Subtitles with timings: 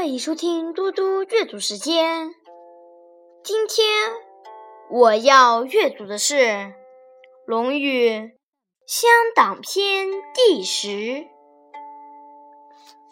[0.00, 2.34] 欢迎收听嘟嘟阅读时间。
[3.44, 3.86] 今天
[4.88, 6.36] 我要阅读的是
[7.44, 8.08] 《论语·
[8.86, 11.26] 乡党篇》第十：“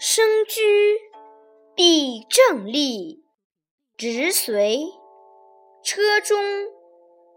[0.00, 0.98] 生居，
[1.74, 3.22] 必正立，
[3.98, 4.86] 直随。
[5.84, 6.38] 车中，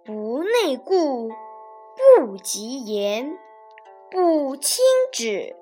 [0.05, 3.37] 不内顾，不及言，
[4.09, 5.57] 不轻止。”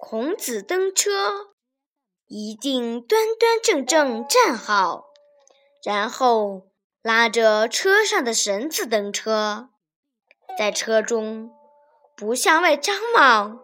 [0.00, 1.50] 孔子登车，
[2.28, 5.04] 一定端端正正站好，
[5.84, 6.68] 然后
[7.00, 9.70] 拉着车上的绳子登车。
[10.58, 11.52] 在车中，
[12.16, 13.60] 不向外张望，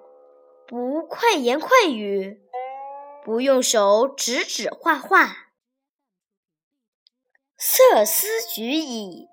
[0.69, 2.41] 不快言快语，
[3.25, 5.48] 不用手指指画画。
[7.56, 9.27] 色思举矣，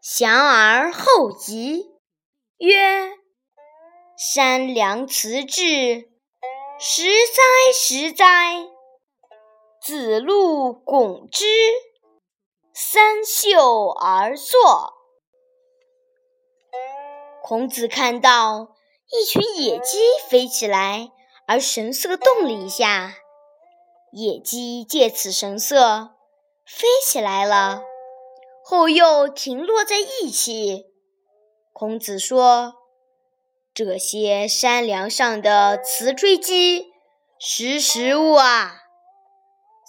[0.00, 1.92] 降而后及，
[2.58, 3.12] 曰
[4.18, 6.10] ：“山良辞志。”
[6.84, 8.66] 实哉，实哉！
[9.80, 11.46] 子路拱之，
[12.74, 14.92] 三袖而坐。
[17.40, 18.74] 孔子看到
[19.12, 21.12] 一群野鸡飞起来，
[21.46, 23.14] 而神色动了一下，
[24.10, 26.16] 野鸡借此神色
[26.66, 27.84] 飞起来了，
[28.64, 30.86] 后又停落在一起。
[31.72, 32.81] 孔子说。
[33.74, 36.92] 这些山梁上的雌锥鸡
[37.38, 38.82] 识时务啊！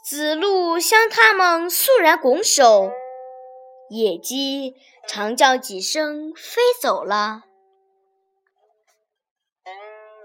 [0.05, 2.91] 子路向他们肃然拱手，
[3.89, 7.43] 野鸡长叫几声，飞走了。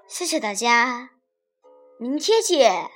[0.08, 1.10] 谢谢大家，
[1.98, 2.90] 明天见。